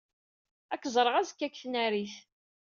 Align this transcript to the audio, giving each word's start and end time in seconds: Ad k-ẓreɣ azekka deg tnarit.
Ad 0.73 0.79
k-ẓreɣ 0.81 1.15
azekka 1.17 1.47
deg 1.47 1.55
tnarit. 1.61 2.15